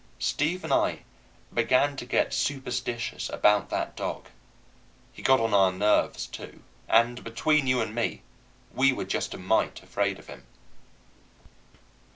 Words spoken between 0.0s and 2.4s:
Steve and I began to get